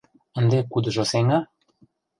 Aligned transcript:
Ынде 0.39 0.59
кудыжо 0.71 1.03
сеҥа? 1.11 1.39